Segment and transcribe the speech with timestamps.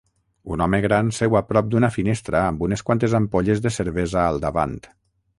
[0.53, 4.41] Un home gran seu a prop d'una finestra amb unes quantes ampolles de cervesa al
[4.47, 4.75] davant.